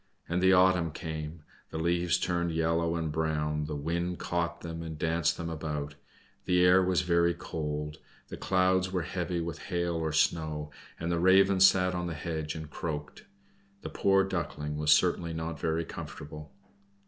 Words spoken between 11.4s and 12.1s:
sat on